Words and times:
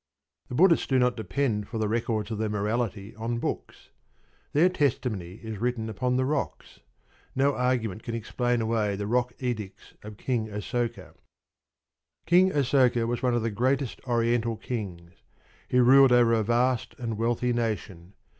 The 0.49 0.55
Buddhists 0.55 0.87
do 0.87 0.97
not 0.97 1.15
depend 1.15 1.67
for 1.67 1.77
the 1.77 1.87
records 1.87 2.31
of 2.31 2.39
their 2.39 2.49
morality 2.49 3.15
on 3.17 3.37
books. 3.37 3.91
Their 4.51 4.67
testimony 4.67 5.33
is 5.43 5.59
written 5.59 5.89
upon 5.89 6.15
the 6.15 6.25
rocks. 6.25 6.79
No 7.35 7.53
argument 7.53 8.01
can 8.01 8.15
explain 8.15 8.61
away 8.61 8.95
the 8.95 9.05
rock 9.05 9.31
edicts 9.37 9.93
of 10.01 10.17
King 10.17 10.47
Asoka. 10.47 11.13
King 12.25 12.49
Asoka 12.51 13.05
was 13.05 13.21
one 13.21 13.35
of 13.35 13.43
the 13.43 13.51
greatest 13.51 14.01
Oriental 14.07 14.57
kings. 14.57 15.11
He 15.67 15.77
ruled 15.77 16.11
over 16.11 16.33
a 16.33 16.41
vast 16.41 16.95
and 16.97 17.15
wealthy 17.15 17.53
nation. 17.53 18.13